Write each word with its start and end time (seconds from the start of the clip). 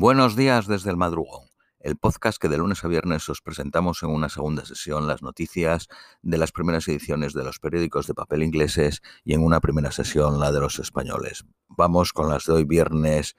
Buenos 0.00 0.36
días 0.36 0.68
desde 0.68 0.90
el 0.90 0.96
madrugón, 0.96 1.48
el 1.80 1.96
podcast 1.96 2.40
que 2.40 2.48
de 2.48 2.56
lunes 2.56 2.84
a 2.84 2.86
viernes 2.86 3.28
os 3.28 3.42
presentamos 3.42 4.04
en 4.04 4.10
una 4.10 4.28
segunda 4.28 4.64
sesión 4.64 5.08
las 5.08 5.22
noticias 5.22 5.88
de 6.22 6.38
las 6.38 6.52
primeras 6.52 6.86
ediciones 6.86 7.32
de 7.32 7.42
los 7.42 7.58
periódicos 7.58 8.06
de 8.06 8.14
papel 8.14 8.44
ingleses 8.44 9.02
y 9.24 9.34
en 9.34 9.42
una 9.42 9.58
primera 9.58 9.90
sesión 9.90 10.38
la 10.38 10.52
de 10.52 10.60
los 10.60 10.78
españoles. 10.78 11.46
Vamos 11.66 12.12
con 12.12 12.28
las 12.28 12.44
de 12.44 12.52
hoy 12.52 12.64
viernes 12.64 13.34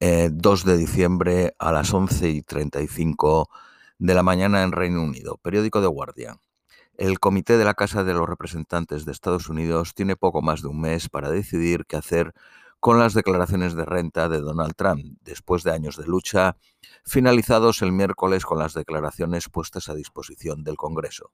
eh, 0.00 0.68
de 0.68 0.76
diciembre 0.76 1.54
a 1.60 1.70
las 1.70 1.94
11 1.94 2.30
y 2.30 2.42
35 2.42 3.48
de 4.00 4.14
la 4.14 4.24
mañana 4.24 4.64
en 4.64 4.72
Reino 4.72 5.04
Unido. 5.04 5.38
Periódico 5.40 5.80
de 5.80 5.86
Guardia. 5.86 6.36
El 6.96 7.20
Comité 7.20 7.58
de 7.58 7.64
la 7.64 7.74
Casa 7.74 8.02
de 8.02 8.12
los 8.12 8.28
Representantes 8.28 9.04
de 9.04 9.12
Estados 9.12 9.48
Unidos 9.48 9.94
tiene 9.94 10.16
poco 10.16 10.42
más 10.42 10.62
de 10.62 10.68
un 10.68 10.80
mes 10.80 11.08
para 11.08 11.30
decidir 11.30 11.84
qué 11.86 11.96
hacer 11.96 12.34
con 12.84 12.98
las 12.98 13.14
declaraciones 13.14 13.74
de 13.74 13.86
renta 13.86 14.28
de 14.28 14.42
Donald 14.42 14.74
Trump, 14.76 15.16
después 15.22 15.62
de 15.62 15.70
años 15.70 15.96
de 15.96 16.06
lucha, 16.06 16.58
finalizados 17.02 17.80
el 17.80 17.92
miércoles 17.92 18.44
con 18.44 18.58
las 18.58 18.74
declaraciones 18.74 19.48
puestas 19.48 19.88
a 19.88 19.94
disposición 19.94 20.64
del 20.64 20.76
Congreso. 20.76 21.32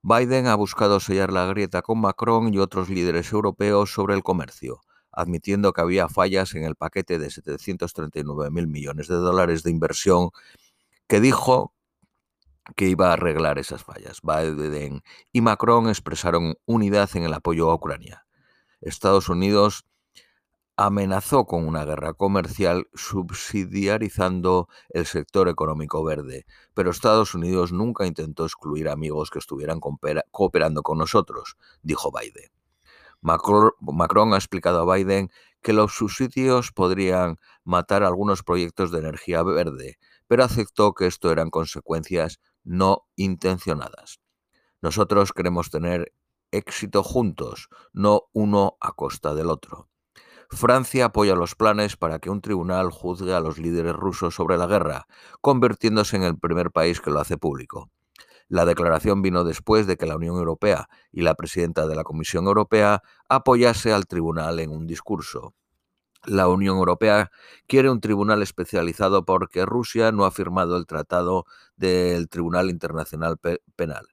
Biden 0.00 0.46
ha 0.46 0.54
buscado 0.54 1.00
sellar 1.00 1.34
la 1.34 1.44
grieta 1.44 1.82
con 1.82 2.00
Macron 2.00 2.54
y 2.54 2.58
otros 2.58 2.88
líderes 2.88 3.30
europeos 3.30 3.92
sobre 3.92 4.14
el 4.14 4.22
comercio, 4.22 4.80
admitiendo 5.12 5.74
que 5.74 5.82
había 5.82 6.08
fallas 6.08 6.54
en 6.54 6.64
el 6.64 6.76
paquete 6.76 7.18
de 7.18 7.28
739 7.28 8.50
mil 8.50 8.68
millones 8.68 9.08
de 9.08 9.16
dólares 9.16 9.64
de 9.64 9.70
inversión 9.70 10.30
que 11.08 11.20
dijo 11.20 11.74
que 12.74 12.88
iba 12.88 13.10
a 13.10 13.12
arreglar 13.12 13.58
esas 13.58 13.84
fallas. 13.84 14.20
Biden 14.22 15.02
y 15.30 15.42
Macron 15.42 15.90
expresaron 15.90 16.54
unidad 16.64 17.10
en 17.16 17.24
el 17.24 17.34
apoyo 17.34 17.70
a 17.70 17.74
Ucrania. 17.74 18.24
Estados 18.80 19.28
Unidos 19.28 19.84
amenazó 20.76 21.46
con 21.46 21.66
una 21.66 21.84
guerra 21.84 22.12
comercial 22.12 22.88
subsidiarizando 22.94 24.68
el 24.90 25.06
sector 25.06 25.48
económico 25.48 26.04
verde, 26.04 26.44
pero 26.74 26.90
Estados 26.90 27.34
Unidos 27.34 27.72
nunca 27.72 28.06
intentó 28.06 28.44
excluir 28.44 28.90
amigos 28.90 29.30
que 29.30 29.38
estuvieran 29.38 29.80
cooperando 30.30 30.82
con 30.82 30.98
nosotros, 30.98 31.56
dijo 31.82 32.12
Biden. 32.12 32.50
Macron 33.22 34.34
ha 34.34 34.36
explicado 34.36 34.80
a 34.80 34.94
Biden 34.94 35.30
que 35.62 35.72
los 35.72 35.94
subsidios 35.94 36.72
podrían 36.72 37.38
matar 37.64 38.04
algunos 38.04 38.42
proyectos 38.42 38.90
de 38.90 38.98
energía 38.98 39.42
verde, 39.42 39.98
pero 40.28 40.44
aceptó 40.44 40.92
que 40.92 41.06
esto 41.06 41.32
eran 41.32 41.50
consecuencias 41.50 42.38
no 42.62 43.06
intencionadas. 43.16 44.20
Nosotros 44.82 45.32
queremos 45.32 45.70
tener 45.70 46.12
éxito 46.50 47.02
juntos, 47.02 47.68
no 47.92 48.24
uno 48.32 48.76
a 48.80 48.92
costa 48.92 49.34
del 49.34 49.48
otro. 49.50 49.88
Francia 50.50 51.06
apoya 51.06 51.34
los 51.34 51.54
planes 51.54 51.96
para 51.96 52.18
que 52.18 52.30
un 52.30 52.40
tribunal 52.40 52.90
juzgue 52.90 53.34
a 53.34 53.40
los 53.40 53.58
líderes 53.58 53.94
rusos 53.94 54.34
sobre 54.34 54.56
la 54.56 54.66
guerra, 54.66 55.06
convirtiéndose 55.40 56.16
en 56.16 56.22
el 56.22 56.38
primer 56.38 56.70
país 56.70 57.00
que 57.00 57.10
lo 57.10 57.20
hace 57.20 57.36
público. 57.36 57.90
La 58.48 58.64
declaración 58.64 59.22
vino 59.22 59.42
después 59.42 59.86
de 59.88 59.96
que 59.96 60.06
la 60.06 60.16
Unión 60.16 60.36
Europea 60.36 60.88
y 61.10 61.22
la 61.22 61.34
presidenta 61.34 61.88
de 61.88 61.96
la 61.96 62.04
Comisión 62.04 62.46
Europea 62.46 63.02
apoyase 63.28 63.92
al 63.92 64.06
tribunal 64.06 64.60
en 64.60 64.70
un 64.70 64.86
discurso. 64.86 65.54
La 66.24 66.48
Unión 66.48 66.76
Europea 66.76 67.30
quiere 67.66 67.90
un 67.90 68.00
tribunal 68.00 68.42
especializado 68.42 69.24
porque 69.24 69.66
Rusia 69.66 70.12
no 70.12 70.24
ha 70.24 70.30
firmado 70.30 70.76
el 70.76 70.86
Tratado 70.86 71.44
del 71.76 72.28
Tribunal 72.28 72.70
Internacional 72.70 73.36
Penal, 73.74 74.06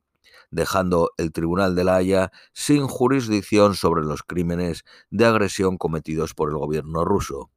dejando 0.51 1.11
el 1.17 1.31
Tribunal 1.31 1.75
de 1.75 1.83
la 1.83 1.95
Haya 1.95 2.31
sin 2.53 2.87
jurisdicción 2.87 3.75
sobre 3.75 4.03
los 4.03 4.23
crímenes 4.23 4.83
de 5.09 5.25
agresión 5.25 5.77
cometidos 5.77 6.33
por 6.33 6.49
el 6.49 6.57
gobierno 6.57 7.05
ruso. 7.05 7.49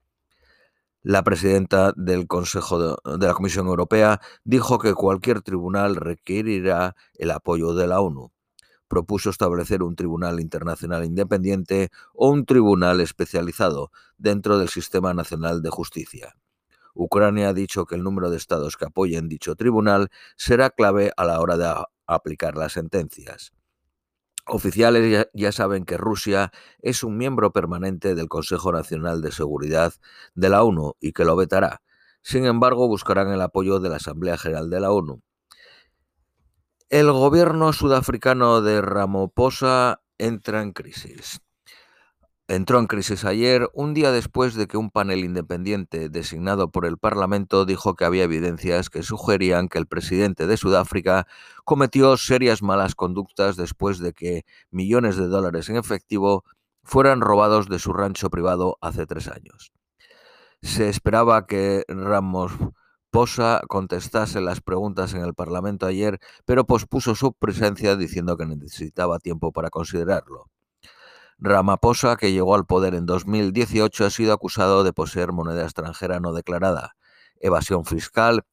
La 1.02 1.22
presidenta 1.22 1.92
del 1.96 2.26
Consejo 2.26 2.96
de, 3.14 3.26
la 3.26 3.34
Comisión 3.34 3.68
Europea 3.68 4.20
dijo 4.44 4.78
que 4.78 4.94
cualquier 4.94 5.40
tribunal 5.40 5.94
requerirá 5.94 6.96
el 7.14 7.30
apoyo 7.30 7.74
de 7.74 7.86
la 7.86 8.00
ONU 8.00 8.32
propuso 8.88 9.30
establecer 9.30 9.82
un 9.82 9.96
tribunal 9.96 10.40
internacional 10.40 11.04
independiente 11.04 11.90
o 12.14 12.30
un 12.30 12.44
tribunal 12.44 13.00
especializado 13.00 13.90
dentro 14.16 14.58
del 14.58 14.68
sistema 14.68 15.14
nacional 15.14 15.62
de 15.62 15.70
justicia. 15.70 16.36
Ucrania 16.94 17.50
ha 17.50 17.54
dicho 17.54 17.84
que 17.84 17.94
el 17.94 18.02
número 18.02 18.30
de 18.30 18.38
estados 18.38 18.76
que 18.76 18.86
apoyen 18.86 19.28
dicho 19.28 19.54
tribunal 19.54 20.08
será 20.36 20.70
clave 20.70 21.12
a 21.16 21.24
la 21.24 21.40
hora 21.40 21.56
de 21.56 21.66
aplicar 22.06 22.56
las 22.56 22.72
sentencias. 22.72 23.52
Oficiales 24.48 25.26
ya, 25.34 25.50
saben 25.50 25.84
que 25.84 25.96
Rusia 25.96 26.52
es 26.80 27.02
un 27.02 27.16
miembro 27.16 27.52
permanente 27.52 28.14
del 28.14 28.28
Consejo 28.28 28.70
Nacional 28.70 29.20
de 29.20 29.32
Seguridad 29.32 29.94
de 30.34 30.48
la 30.48 30.62
ONU 30.62 30.94
y 31.00 31.12
que 31.12 31.24
lo 31.24 31.34
vetará. 31.34 31.82
Sin 32.22 32.46
embargo, 32.46 32.86
buscarán 32.86 33.32
el 33.32 33.40
apoyo 33.40 33.80
de 33.80 33.88
la 33.88 33.96
Asamblea 33.96 34.38
General 34.38 34.70
de 34.70 34.80
la 34.80 34.92
ONU. 34.92 35.20
El 36.90 37.10
gobierno 37.10 37.72
sudafricano 37.72 38.62
de 38.62 38.80
Ramaphosa 38.80 40.02
entra 40.18 40.62
en 40.62 40.72
crisis. 40.72 41.40
Entró 42.48 42.78
en 42.78 42.86
crisis 42.86 43.24
ayer, 43.24 43.68
un 43.74 43.92
día 43.92 44.12
después 44.12 44.54
de 44.54 44.68
que 44.68 44.76
un 44.76 44.90
panel 44.90 45.24
independiente 45.24 46.08
designado 46.08 46.70
por 46.70 46.86
el 46.86 46.96
Parlamento 46.96 47.64
dijo 47.64 47.96
que 47.96 48.04
había 48.04 48.22
evidencias 48.22 48.88
que 48.88 49.02
sugerían 49.02 49.68
que 49.68 49.78
el 49.78 49.88
presidente 49.88 50.46
de 50.46 50.56
Sudáfrica 50.56 51.26
cometió 51.64 52.16
serias 52.16 52.62
malas 52.62 52.94
conductas 52.94 53.56
después 53.56 53.98
de 53.98 54.12
que 54.12 54.44
millones 54.70 55.16
de 55.16 55.26
dólares 55.26 55.68
en 55.70 55.76
efectivo 55.76 56.44
fueran 56.84 57.20
robados 57.20 57.68
de 57.68 57.80
su 57.80 57.92
rancho 57.92 58.30
privado 58.30 58.78
hace 58.80 59.06
tres 59.06 59.26
años. 59.26 59.72
Se 60.62 60.88
esperaba 60.88 61.46
que 61.46 61.84
Ramos 61.88 62.52
Posa 63.10 63.60
contestase 63.66 64.40
las 64.40 64.60
preguntas 64.60 65.14
en 65.14 65.22
el 65.22 65.34
Parlamento 65.34 65.86
ayer, 65.86 66.20
pero 66.44 66.64
pospuso 66.64 67.16
su 67.16 67.32
presencia 67.32 67.96
diciendo 67.96 68.36
que 68.36 68.46
necesitaba 68.46 69.18
tiempo 69.18 69.52
para 69.52 69.70
considerarlo. 69.70 70.48
Ramaphosa, 71.38 72.16
que 72.16 72.32
llegó 72.32 72.54
al 72.54 72.64
poder 72.64 72.94
en 72.94 73.04
2018, 73.04 74.06
ha 74.06 74.10
sido 74.10 74.32
acusado 74.32 74.84
de 74.84 74.92
poseer 74.92 75.32
moneda 75.32 75.64
extranjera 75.64 76.18
no 76.18 76.32
declarada, 76.32 76.96
evasión 77.40 77.84
fiscal, 77.84 78.44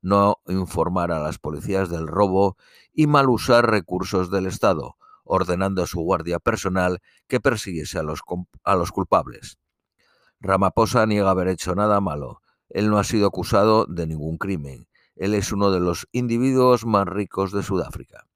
no 0.00 0.38
informar 0.48 1.12
a 1.12 1.20
las 1.20 1.38
policías 1.38 1.88
del 1.88 2.08
robo 2.08 2.56
y 2.92 3.06
mal 3.06 3.30
usar 3.30 3.70
recursos 3.70 4.30
del 4.30 4.46
Estado, 4.46 4.96
ordenando 5.24 5.84
a 5.84 5.86
su 5.86 6.00
guardia 6.00 6.40
personal 6.40 6.98
que 7.28 7.40
persiguiese 7.40 8.00
a 8.00 8.02
los, 8.02 8.20
a 8.64 8.74
los 8.74 8.90
culpables. 8.90 9.58
Ramaphosa 10.40 11.06
niega 11.06 11.30
haber 11.30 11.46
hecho 11.46 11.76
nada 11.76 12.00
malo, 12.00 12.42
él 12.68 12.90
no 12.90 12.98
ha 12.98 13.04
sido 13.04 13.26
acusado 13.26 13.86
de 13.86 14.06
ningún 14.06 14.38
crimen. 14.38 14.88
Él 15.14 15.34
es 15.34 15.52
uno 15.52 15.70
de 15.70 15.78
los 15.78 16.08
individuos 16.10 16.86
más 16.86 17.06
ricos 17.06 17.52
de 17.52 17.62
Sudáfrica. 17.62 18.26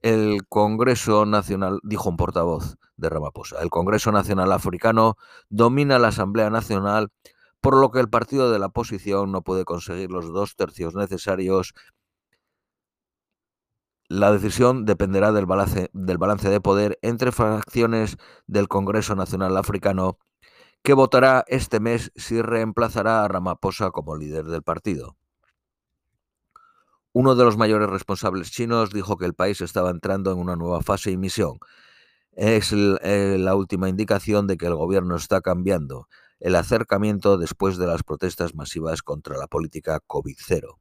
El 0.00 0.46
Congreso 0.48 1.26
Nacional, 1.26 1.78
dijo 1.82 2.08
un 2.08 2.16
portavoz 2.16 2.78
de 3.00 3.10
el 3.60 3.70
Congreso 3.70 4.12
Nacional 4.12 4.52
Africano 4.52 5.16
domina 5.48 5.98
la 5.98 6.08
Asamblea 6.08 6.50
Nacional, 6.50 7.10
por 7.60 7.76
lo 7.76 7.90
que 7.90 8.00
el 8.00 8.08
partido 8.08 8.50
de 8.50 8.58
la 8.58 8.66
oposición 8.66 9.32
no 9.32 9.42
puede 9.42 9.64
conseguir 9.64 10.10
los 10.10 10.32
dos 10.32 10.56
tercios 10.56 10.94
necesarios. 10.94 11.74
La 14.08 14.32
decisión 14.32 14.84
dependerá 14.84 15.32
del 15.32 15.46
balance, 15.46 15.90
del 15.92 16.18
balance 16.18 16.48
de 16.48 16.60
poder 16.60 16.98
entre 17.02 17.32
fracciones 17.32 18.16
del 18.46 18.68
Congreso 18.68 19.14
Nacional 19.14 19.56
Africano 19.56 20.18
que 20.82 20.94
votará 20.94 21.44
este 21.48 21.80
mes 21.80 22.10
si 22.16 22.40
reemplazará 22.40 23.24
a 23.24 23.28
Ramaphosa 23.28 23.90
como 23.90 24.16
líder 24.16 24.46
del 24.46 24.62
partido. 24.62 25.16
Uno 27.12 27.34
de 27.34 27.44
los 27.44 27.56
mayores 27.56 27.90
responsables 27.90 28.50
chinos 28.52 28.90
dijo 28.90 29.16
que 29.16 29.26
el 29.26 29.34
país 29.34 29.60
estaba 29.60 29.90
entrando 29.90 30.32
en 30.32 30.38
una 30.38 30.56
nueva 30.56 30.80
fase 30.80 31.10
y 31.10 31.16
misión. 31.16 31.58
Es 32.42 32.72
eh, 32.72 33.36
la 33.38 33.54
última 33.54 33.90
indicación 33.90 34.46
de 34.46 34.56
que 34.56 34.64
el 34.64 34.74
gobierno 34.74 35.14
está 35.14 35.42
cambiando 35.42 36.08
el 36.38 36.56
acercamiento 36.56 37.36
después 37.36 37.76
de 37.76 37.86
las 37.86 38.02
protestas 38.02 38.54
masivas 38.54 39.02
contra 39.02 39.36
la 39.36 39.46
política 39.46 40.00
COVID-0. 40.06 40.78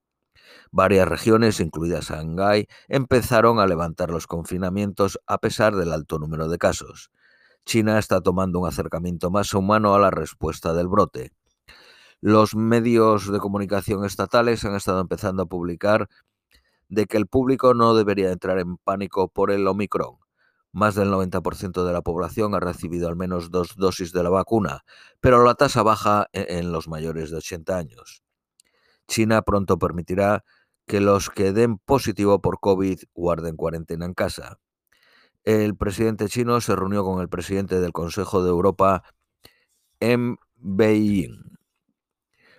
Varias 0.71 1.05
regiones, 1.05 1.59
incluidas 1.59 2.11
Shanghái, 2.11 2.67
empezaron 2.87 3.59
a 3.59 3.67
levantar 3.67 4.09
los 4.09 4.25
confinamientos 4.25 5.19
a 5.27 5.39
pesar 5.39 5.75
del 5.75 5.91
alto 5.91 6.17
número 6.17 6.47
de 6.47 6.57
casos. 6.57 7.11
China 7.65 7.99
está 7.99 8.21
tomando 8.21 8.61
un 8.61 8.67
acercamiento 8.69 9.29
más 9.29 9.53
humano 9.53 9.93
a 9.93 9.99
la 9.99 10.11
respuesta 10.11 10.73
del 10.73 10.87
brote. 10.87 11.33
Los 12.21 12.55
medios 12.55 13.29
de 13.29 13.39
comunicación 13.39 14.05
estatales 14.05 14.63
han 14.63 14.75
estado 14.75 15.01
empezando 15.01 15.43
a 15.43 15.47
publicar 15.47 16.07
de 16.87 17.05
que 17.05 17.17
el 17.17 17.27
público 17.27 17.73
no 17.73 17.95
debería 17.95 18.31
entrar 18.31 18.59
en 18.59 18.77
pánico 18.77 19.27
por 19.27 19.51
el 19.51 19.67
Omicron. 19.67 20.19
Más 20.71 20.95
del 20.95 21.09
90% 21.09 21.85
de 21.85 21.93
la 21.93 22.01
población 22.01 22.55
ha 22.55 22.59
recibido 22.59 23.07
al 23.07 23.15
menos 23.15 23.51
dos 23.51 23.75
dosis 23.75 24.11
de 24.11 24.23
la 24.23 24.29
vacuna, 24.29 24.83
pero 25.19 25.43
la 25.43 25.55
tasa 25.55 25.83
baja 25.83 26.27
e-, 26.33 26.59
en 26.59 26.71
los 26.71 26.87
mayores 26.87 27.31
de 27.31 27.37
80 27.37 27.77
años. 27.77 28.23
China 29.07 29.41
pronto 29.41 29.79
permitirá 29.79 30.43
que 30.85 31.01
los 31.01 31.29
que 31.29 31.53
den 31.53 31.77
positivo 31.79 32.41
por 32.41 32.59
COVID 32.59 32.99
guarden 33.13 33.55
cuarentena 33.55 34.05
en 34.05 34.13
casa 34.13 34.59
el 35.43 35.75
presidente 35.75 36.27
chino 36.27 36.61
se 36.61 36.75
reunió 36.75 37.03
con 37.03 37.21
el 37.21 37.29
presidente 37.29 37.79
del 37.79 37.93
Consejo 37.93 38.43
de 38.43 38.49
Europa 38.49 39.03
en 39.99 40.37
Beijing. 40.57 41.57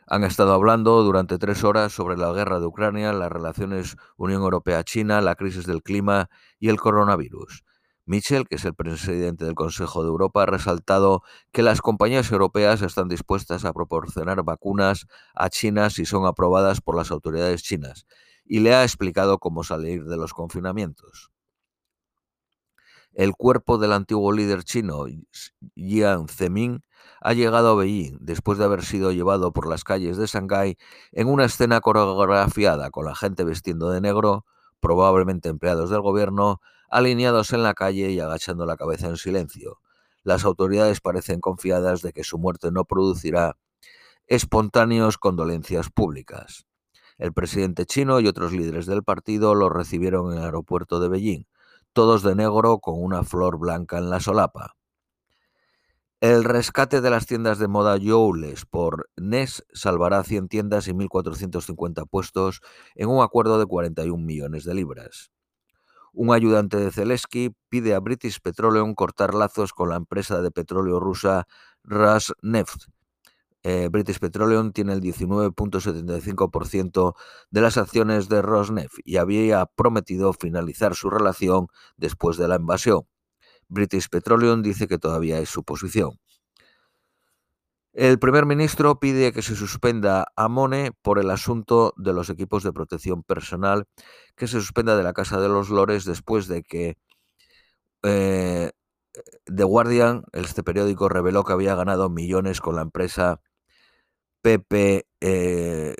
Han 0.07 0.25
estado 0.25 0.53
hablando 0.55 1.03
durante 1.05 1.39
tres 1.39 1.63
horas 1.63 1.93
sobre 1.93 2.17
la 2.17 2.33
guerra 2.33 2.59
de 2.59 2.67
Ucrania, 2.67 3.13
las 3.13 3.31
relaciones 3.31 3.97
Unión 4.17 4.43
Europea-China, 4.43 5.21
la 5.21 5.37
crisis 5.37 5.67
del 5.67 5.83
clima 5.83 6.29
y 6.59 6.69
el 6.69 6.81
coronavirus. 6.81 7.63
Michel, 8.11 8.49
que 8.49 8.57
es 8.57 8.65
el 8.65 8.75
presidente 8.75 9.45
del 9.45 9.55
Consejo 9.55 10.03
de 10.03 10.09
Europa, 10.09 10.43
ha 10.43 10.47
resaltado 10.47 11.23
que 11.53 11.63
las 11.63 11.81
compañías 11.81 12.33
europeas 12.33 12.83
están 12.83 13.09
dispuestas 13.09 13.65
a 13.65 13.73
proporcionar 13.73 14.43
vacunas 14.43 15.07
a 15.33 15.49
China 15.49 15.91
si 15.91 16.05
son 16.05 16.27
aprobadas 16.27 16.81
por 16.81 16.97
las 16.97 17.13
autoridades 17.13 17.63
chinas 17.63 18.09
y 18.45 18.59
le 18.59 18.75
ha 18.75 18.83
explicado 18.83 19.39
cómo 19.39 19.63
salir 19.63 20.07
de 20.07 20.17
los 20.17 20.35
confinamientos. 20.35 21.31
El 23.13 23.35
cuerpo 23.35 23.79
del 23.79 23.93
antiguo 23.93 24.33
líder 24.33 24.65
chino, 24.65 25.05
Jiang 25.77 26.27
Zemin, 26.27 26.83
ha 27.21 27.33
llegado 27.33 27.71
a 27.71 27.75
Beijing 27.77 28.19
después 28.21 28.59
de 28.59 28.65
haber 28.65 28.85
sido 28.85 29.13
llevado 29.13 29.53
por 29.53 29.69
las 29.69 29.85
calles 29.85 30.17
de 30.17 30.27
Shanghái 30.27 30.77
en 31.13 31.29
una 31.29 31.45
escena 31.45 31.81
coreografiada 31.81 32.91
con 32.91 33.05
la 33.05 33.15
gente 33.15 33.45
vestiendo 33.45 33.89
de 33.91 34.01
negro, 34.01 34.47
probablemente 34.81 35.49
empleados 35.49 35.91
del 35.91 36.01
gobierno, 36.01 36.61
alineados 36.91 37.53
en 37.53 37.63
la 37.63 37.75
calle 37.75 38.11
y 38.11 38.21
agachando 38.21 38.67
la 38.67 38.77
cabeza 38.77 39.07
en 39.07 39.17
silencio. 39.17 39.79
Las 40.23 40.45
autoridades 40.45 41.01
parecen 41.01 41.41
confiadas 41.41 42.03
de 42.03 42.13
que 42.13 42.25
su 42.25 42.39
muerte 42.39 42.71
no 42.71 42.85
producirá 42.85 43.57
espontáneos 44.27 45.17
condolencias 45.17 45.91
públicas. 45.91 46.67
El 47.17 47.33
presidente 47.33 47.87
chino 47.87 48.21
y 48.21 48.27
otros 48.27 48.53
líderes 48.53 48.87
del 48.87 49.03
partido 49.03 49.55
lo 49.55 49.69
recibieron 49.69 50.33
en 50.33 50.39
el 50.39 50.45
aeropuerto 50.45 51.01
de 51.01 51.09
Beijing, 51.09 51.45
todos 51.93 52.23
de 52.23 52.35
negro 52.35 52.79
con 52.79 53.03
una 53.03 53.25
flor 53.25 53.59
blanca 53.59 53.99
en 53.99 54.11
la 54.11 54.21
solapa. 54.21 54.77
El 56.21 56.45
rescate 56.45 57.01
de 57.01 57.09
las 57.09 57.27
tiendas 57.27 57.59
de 57.59 57.67
moda 57.67 57.99
Joules 57.99 58.67
por 58.67 59.09
NES 59.17 59.65
salvará 59.73 60.23
100 60.23 60.49
tiendas 60.49 60.87
y 60.87 60.93
1.450 60.93 62.07
puestos 62.09 62.61
en 62.95 63.09
un 63.09 63.23
acuerdo 63.23 63.59
de 63.59 63.65
41 63.65 64.23
millones 64.23 64.65
de 64.65 64.75
libras. 64.75 65.31
Un 66.13 66.35
ayudante 66.35 66.77
de 66.77 66.91
Zelensky 66.91 67.55
pide 67.69 67.95
a 67.95 68.01
British 68.01 68.41
Petroleum 68.41 68.95
cortar 68.95 69.35
lazos 69.35 69.73
con 69.73 69.91
la 69.91 69.97
empresa 69.97 70.43
de 70.43 70.51
petróleo 70.51 70.99
rusa 70.99 71.47
Rosneft. 71.85 72.87
Eh, 73.63 73.89
British 73.91 74.19
Petroleum 74.19 74.73
tiene 74.73 74.95
el 74.95 75.01
19.75% 75.01 77.15
de 77.51 77.61
las 77.61 77.77
acciones 77.77 78.29
de 78.29 78.43
Rosneft 78.43 78.95
y 79.05 79.19
había 79.19 79.67
prometido 79.67 80.33
finalizar 80.33 80.95
su 80.95 81.11
relación 81.11 81.67
después 81.97 82.39
de 82.39 82.49
la 82.49 82.57
invasión. 82.57 83.03
British 83.69 84.09
Petroleum 84.09 84.63
dice 84.63 84.89
que 84.89 84.99
todavía 84.99 85.39
es 85.39 85.51
su 85.51 85.63
posición. 85.63 86.19
El 87.93 88.19
primer 88.21 88.47
ministro 88.47 89.01
pide 89.01 89.33
que 89.33 89.43
se 89.43 89.57
suspenda 89.57 90.27
a 90.37 90.49
Mone 90.49 90.93
por 91.03 91.19
el 91.19 91.31
asunto 91.31 91.93
de 91.97 92.13
los 92.13 92.31
equipos 92.31 92.63
de 92.63 92.73
protección 92.73 93.25
personal, 93.25 93.87
que 94.37 94.47
se 94.47 94.61
suspenda 94.61 94.97
de 94.97 95.03
la 95.03 95.13
Casa 95.13 95.41
de 95.41 95.49
los 95.49 95.71
Lores 95.71 96.05
después 96.05 96.47
de 96.47 96.63
que 96.63 96.97
eh, 98.05 98.71
The 99.45 99.65
Guardian, 99.65 100.25
este 100.33 100.63
periódico, 100.63 101.09
reveló 101.09 101.45
que 101.45 101.53
había 101.53 101.75
ganado 101.75 102.11
millones 102.11 102.61
con 102.61 102.77
la 102.77 102.83
empresa 102.83 103.41
PP 104.43 105.07
eh, 105.21 105.97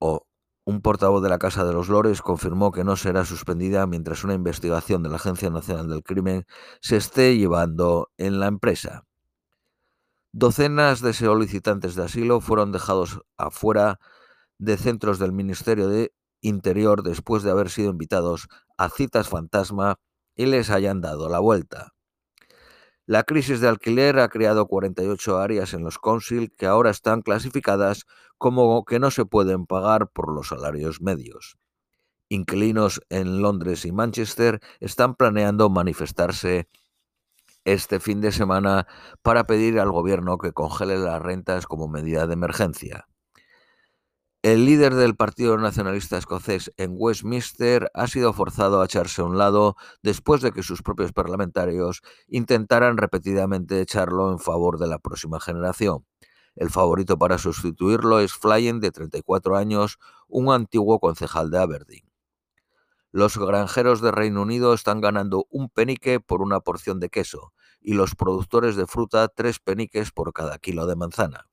o 0.00 0.26
un 0.64 0.82
portavoz 0.82 1.22
de 1.22 1.28
la 1.28 1.38
Casa 1.38 1.64
de 1.64 1.72
los 1.72 1.88
Lores 1.88 2.22
confirmó 2.22 2.72
que 2.72 2.84
no 2.84 2.96
será 2.96 3.24
suspendida 3.24 3.86
mientras 3.86 4.24
una 4.24 4.34
investigación 4.34 5.02
de 5.02 5.10
la 5.10 5.16
Agencia 5.16 5.50
Nacional 5.50 5.88
del 5.88 6.02
Crimen 6.02 6.46
se 6.80 6.96
esté 6.96 7.36
llevando 7.36 8.10
en 8.18 8.40
la 8.40 8.46
empresa. 8.46 9.04
Docenas 10.32 11.00
de 11.00 11.12
solicitantes 11.12 11.96
de 11.96 12.04
asilo 12.04 12.40
fueron 12.40 12.70
dejados 12.70 13.20
afuera 13.36 13.98
de 14.58 14.76
centros 14.76 15.18
del 15.18 15.32
Ministerio 15.32 15.88
de 15.88 16.14
Interior 16.40 17.02
después 17.02 17.42
de 17.42 17.50
haber 17.50 17.68
sido 17.68 17.90
invitados 17.90 18.46
a 18.78 18.90
citas 18.90 19.28
fantasma 19.28 19.98
y 20.36 20.46
les 20.46 20.70
hayan 20.70 21.00
dado 21.00 21.28
la 21.28 21.40
vuelta. 21.40 21.94
La 23.06 23.24
crisis 23.24 23.60
de 23.60 23.66
alquiler 23.66 24.20
ha 24.20 24.28
creado 24.28 24.68
48 24.68 25.38
áreas 25.38 25.74
en 25.74 25.82
los 25.82 25.98
council 25.98 26.54
que 26.56 26.66
ahora 26.66 26.90
están 26.90 27.22
clasificadas 27.22 28.06
como 28.38 28.84
que 28.84 29.00
no 29.00 29.10
se 29.10 29.24
pueden 29.24 29.66
pagar 29.66 30.10
por 30.12 30.32
los 30.32 30.48
salarios 30.48 31.00
medios. 31.00 31.58
Inquilinos 32.28 33.02
en 33.08 33.42
Londres 33.42 33.84
y 33.84 33.90
Manchester 33.90 34.60
están 34.78 35.16
planeando 35.16 35.68
manifestarse 35.70 36.68
este 37.64 38.00
fin 38.00 38.20
de 38.20 38.32
semana 38.32 38.86
para 39.22 39.44
pedir 39.44 39.78
al 39.80 39.90
gobierno 39.90 40.38
que 40.38 40.52
congele 40.52 40.98
las 40.98 41.20
rentas 41.20 41.66
como 41.66 41.88
medida 41.88 42.26
de 42.26 42.34
emergencia. 42.34 43.06
El 44.42 44.64
líder 44.64 44.94
del 44.94 45.16
Partido 45.16 45.58
Nacionalista 45.58 46.16
Escocés 46.16 46.72
en 46.78 46.94
Westminster 46.96 47.90
ha 47.92 48.06
sido 48.06 48.32
forzado 48.32 48.80
a 48.80 48.86
echarse 48.86 49.20
a 49.20 49.26
un 49.26 49.36
lado 49.36 49.76
después 50.02 50.40
de 50.40 50.50
que 50.50 50.62
sus 50.62 50.80
propios 50.82 51.12
parlamentarios 51.12 52.00
intentaran 52.26 52.96
repetidamente 52.96 53.82
echarlo 53.82 54.32
en 54.32 54.38
favor 54.38 54.78
de 54.78 54.86
la 54.86 54.98
próxima 54.98 55.40
generación. 55.40 56.06
El 56.56 56.70
favorito 56.70 57.18
para 57.18 57.36
sustituirlo 57.36 58.20
es 58.20 58.32
Flyen, 58.32 58.80
de 58.80 58.90
34 58.90 59.56
años, 59.56 59.98
un 60.26 60.50
antiguo 60.50 61.00
concejal 61.00 61.50
de 61.50 61.58
Aberdeen. 61.58 62.09
Los 63.12 63.36
granjeros 63.38 64.00
de 64.00 64.12
Reino 64.12 64.42
Unido 64.42 64.72
están 64.72 65.00
ganando 65.00 65.46
un 65.50 65.68
penique 65.68 66.20
por 66.20 66.42
una 66.42 66.60
porción 66.60 67.00
de 67.00 67.08
queso 67.08 67.52
y 67.80 67.94
los 67.94 68.14
productores 68.14 68.76
de 68.76 68.86
fruta 68.86 69.26
tres 69.26 69.58
peniques 69.58 70.12
por 70.12 70.32
cada 70.32 70.58
kilo 70.58 70.86
de 70.86 70.94
manzana. 70.94 71.48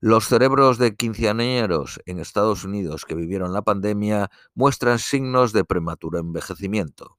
Los 0.00 0.28
cerebros 0.28 0.78
de 0.78 0.96
quinceañeros 0.96 2.00
en 2.06 2.20
Estados 2.20 2.64
Unidos 2.64 3.04
que 3.04 3.14
vivieron 3.14 3.52
la 3.52 3.60
pandemia 3.60 4.30
muestran 4.54 4.98
signos 4.98 5.52
de 5.52 5.66
prematuro 5.66 6.18
envejecimiento. 6.18 7.18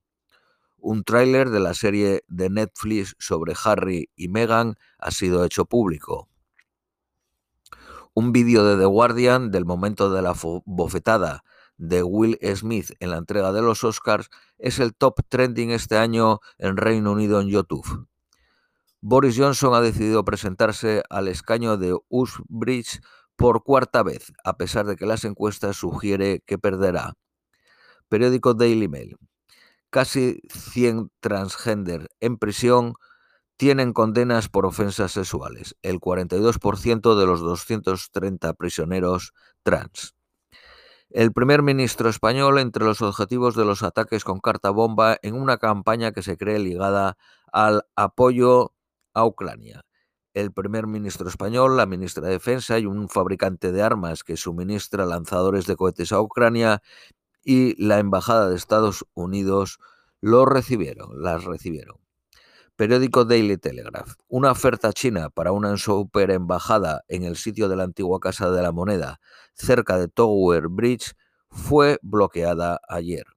Un 0.77 1.03
tráiler 1.03 1.51
de 1.51 1.59
la 1.59 1.75
serie 1.75 2.23
de 2.27 2.50
Netflix 2.50 3.15
sobre 3.19 3.53
Harry 3.63 4.09
y 4.15 4.29
Meghan 4.29 4.77
ha 4.97 5.12
sido 5.12 5.45
hecho 5.45 5.65
público. 5.65 6.27
Un 8.15 8.31
vídeo 8.31 8.65
de 8.65 8.77
The 8.77 8.85
Guardian 8.85 9.51
del 9.51 9.65
momento 9.65 10.12
de 10.12 10.23
la 10.23 10.33
bofetada 10.65 11.44
de 11.81 12.04
Will 12.04 12.38
Smith 12.56 12.92
en 13.00 13.10
la 13.10 13.18
entrega 13.18 13.51
de 13.51 13.63
los 13.63 13.83
Oscars 13.83 14.30
es 14.60 14.80
el 14.80 14.94
top 14.94 15.19
trending 15.28 15.72
este 15.72 15.98
año 15.98 16.39
en 16.60 16.78
Reino 16.78 17.12
Unido 17.12 17.42
en 17.42 17.48
YouTube. 17.48 18.07
Boris 19.01 19.36
Johnson 19.36 19.74
ha 19.74 19.81
decidido 19.81 20.24
presentarse 20.24 21.01
al 21.10 21.28
escaño 21.28 21.78
de 21.78 21.98
Uxbridge 22.07 23.01
por 23.36 23.63
cuarta 23.63 24.04
vez, 24.04 24.31
a 24.44 24.57
pesar 24.57 24.85
de 24.85 24.95
que 24.95 25.07
las 25.07 25.26
encuestas 25.26 25.78
sugiere 25.78 26.44
que 26.45 26.59
perderá. 26.59 27.16
Periódico 28.09 28.54
Daily 28.54 28.88
Mail. 28.88 29.18
Casi 29.90 30.40
100 30.50 31.09
transgender 31.19 32.09
en 32.19 32.38
prisión 32.38 32.94
tienen 33.57 33.92
condenas 33.94 34.50
por 34.50 34.68
ofensas 34.68 35.14
sexuales, 35.14 35.76
el 35.81 36.00
42% 36.00 37.19
de 37.19 37.26
los 37.26 37.40
230 37.40 38.54
prisioneros 38.54 39.33
trans. 39.64 40.14
El 41.13 41.33
primer 41.33 41.61
ministro 41.61 42.07
español 42.09 42.57
entre 42.57 42.85
los 42.85 43.01
objetivos 43.01 43.53
de 43.57 43.65
los 43.65 43.83
ataques 43.83 44.23
con 44.23 44.39
carta 44.39 44.69
bomba 44.69 45.18
en 45.23 45.35
una 45.35 45.57
campaña 45.57 46.13
que 46.13 46.21
se 46.21 46.37
cree 46.37 46.57
ligada 46.57 47.18
al 47.51 47.83
apoyo 47.97 48.73
a 49.13 49.25
Ucrania. 49.25 49.83
El 50.33 50.53
primer 50.53 50.87
ministro 50.87 51.27
español, 51.27 51.75
la 51.75 51.85
ministra 51.85 52.25
de 52.25 52.33
Defensa 52.33 52.80
y 52.80 52.85
un 52.85 53.09
fabricante 53.09 53.73
de 53.73 53.81
armas 53.81 54.23
que 54.23 54.37
suministra 54.37 55.06
lanzadores 55.06 55.65
de 55.65 55.75
cohetes 55.75 56.13
a 56.13 56.21
Ucrania 56.21 56.81
y 57.44 57.75
la 57.83 57.99
Embajada 57.99 58.49
de 58.49 58.56
Estados 58.56 59.06
Unidos 59.13 59.80
lo 60.21 60.45
recibieron, 60.45 61.21
las 61.21 61.44
recibieron. 61.44 62.01
Periódico 62.81 63.26
Daily 63.26 63.57
Telegraph. 63.57 64.16
Una 64.28 64.50
oferta 64.50 64.92
china 64.92 65.30
para 65.30 65.52
una 65.52 65.78
super 65.78 66.31
embajada 66.31 67.04
en 67.09 67.21
el 67.21 67.35
sitio 67.35 67.69
de 67.69 67.76
la 67.76 67.83
antigua 67.83 68.19
Casa 68.19 68.50
de 68.50 68.59
la 68.59 68.71
Moneda, 68.71 69.19
cerca 69.54 70.00
de 70.00 70.07
Tower 70.07 70.68
Bridge, 70.68 71.14
fue 71.52 72.00
bloqueada 72.02 72.80
ayer. 72.90 73.28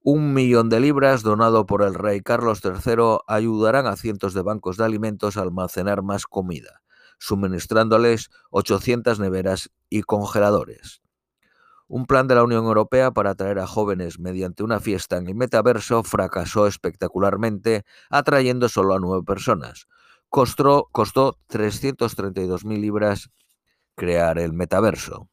Un 0.00 0.32
millón 0.32 0.70
de 0.70 0.80
libras 0.80 1.22
donado 1.22 1.66
por 1.66 1.82
el 1.82 1.92
rey 1.92 2.22
Carlos 2.22 2.62
III 2.64 3.18
ayudarán 3.26 3.86
a 3.86 3.96
cientos 3.96 4.32
de 4.32 4.40
bancos 4.40 4.78
de 4.78 4.86
alimentos 4.86 5.36
a 5.36 5.42
almacenar 5.42 6.00
más 6.00 6.24
comida, 6.24 6.80
suministrándoles 7.18 8.30
800 8.52 9.20
neveras 9.20 9.70
y 9.90 10.00
congeladores. 10.00 10.99
Un 11.92 12.06
plan 12.06 12.28
de 12.28 12.36
la 12.36 12.44
Unión 12.44 12.66
Europea 12.66 13.10
para 13.10 13.30
atraer 13.30 13.58
a 13.58 13.66
jóvenes 13.66 14.20
mediante 14.20 14.62
una 14.62 14.78
fiesta 14.78 15.16
en 15.16 15.26
el 15.26 15.34
metaverso 15.34 16.04
fracasó 16.04 16.68
espectacularmente, 16.68 17.82
atrayendo 18.10 18.68
solo 18.68 18.94
a 18.94 19.00
nueve 19.00 19.24
personas. 19.26 19.88
Costó, 20.28 20.88
costó 20.92 21.40
332.000 21.48 22.80
libras 22.80 23.30
crear 23.96 24.38
el 24.38 24.52
metaverso. 24.52 25.28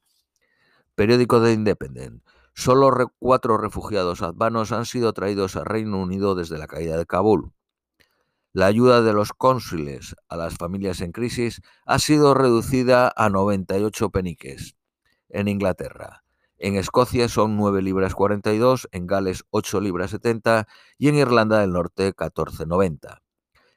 Periódico 0.96 1.42
de 1.42 1.54
Independent. 1.54 2.24
Solo 2.56 3.14
cuatro 3.20 3.60
refugiados 3.60 4.24
afganos 4.24 4.72
han 4.72 4.88
sido 4.88 5.14
traídos 5.14 5.58
al 5.58 5.66
Reino 5.66 6.02
Unido 6.02 6.34
desde 6.34 6.58
la 6.58 6.66
caída 6.66 6.98
de 6.98 7.06
Kabul. 7.06 7.52
la 8.52 8.66
ayuda 8.66 9.04
de 9.04 9.14
los 9.14 9.32
cónsules 9.32 10.16
a 10.28 10.36
las 10.36 10.56
familias 10.56 11.02
en 11.02 11.12
crisis 11.12 11.62
ha 11.86 12.00
sido 12.00 12.34
reducida 12.34 13.14
a 13.16 13.30
98 13.30 14.10
peniques 14.10 14.76
en 15.30 15.50
Inglaterra. 15.50 16.24
En 16.60 16.76
Escocia 16.76 17.30
son 17.30 17.56
9 17.56 17.82
libras 17.82 18.16
42, 18.16 18.90
en 18.92 19.06
Gales 19.06 19.44
8 19.52 19.80
libras 19.80 20.12
70 20.12 20.68
y 20.98 21.10
en 21.10 21.16
Irlanda 21.16 21.60
del 21.60 21.72
Norte 21.72 22.16
14,90. 22.16 23.22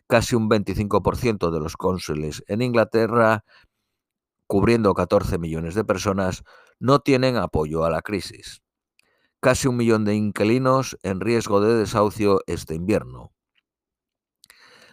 Casi 0.07 0.35
un 0.35 0.49
25% 0.49 1.51
de 1.51 1.61
los 1.61 1.77
cónsules 1.77 2.43
en 2.49 2.63
Inglaterra, 2.63 3.45
cubriendo 4.47 4.95
14 4.95 5.39
millones 5.39 5.75
de 5.75 5.85
personas, 5.85 6.43
no 6.79 7.01
tienen 7.01 7.37
apoyo 7.37 7.85
a 7.85 7.91
la 7.91 8.01
crisis. 8.01 8.63
Casi 9.41 9.69
un 9.69 9.77
millón 9.77 10.05
de 10.05 10.15
inquilinos 10.15 10.99
en 11.03 11.21
riesgo 11.21 11.61
de 11.61 11.75
desahucio 11.75 12.41
este 12.47 12.75
invierno. 12.75 13.33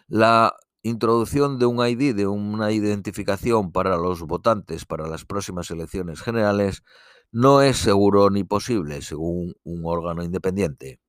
La 0.07 0.55
introducción 0.81 1.59
de 1.59 1.65
un 1.65 1.85
ID, 1.85 2.15
de 2.15 2.27
una 2.27 2.71
identificación 2.71 3.71
para 3.71 3.97
los 3.97 4.21
votantes 4.21 4.85
para 4.85 5.07
las 5.07 5.25
próximas 5.25 5.69
elecciones 5.71 6.21
generales, 6.21 6.83
no 7.31 7.61
es 7.61 7.77
seguro 7.77 8.29
ni 8.29 8.43
posible, 8.43 9.01
según 9.01 9.53
un 9.63 9.81
órgano 9.85 10.23
independiente. 10.23 10.99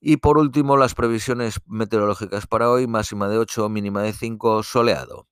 Y 0.00 0.16
por 0.16 0.38
último, 0.38 0.76
las 0.76 0.94
previsiones 0.94 1.60
meteorológicas 1.66 2.46
para 2.46 2.70
hoy, 2.70 2.86
máxima 2.86 3.28
de 3.28 3.38
8, 3.38 3.68
mínima 3.68 4.02
de 4.02 4.12
5, 4.12 4.62
soleado. 4.62 5.28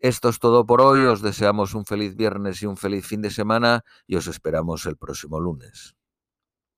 Esto 0.00 0.28
es 0.28 0.38
todo 0.38 0.66
por 0.66 0.82
hoy, 0.82 1.06
os 1.06 1.22
deseamos 1.22 1.74
un 1.74 1.86
feliz 1.86 2.14
viernes 2.14 2.60
y 2.62 2.66
un 2.66 2.76
feliz 2.76 3.06
fin 3.06 3.22
de 3.22 3.30
semana 3.30 3.84
y 4.06 4.16
os 4.16 4.26
esperamos 4.26 4.84
el 4.84 4.96
próximo 4.96 5.40
lunes. 5.40 5.94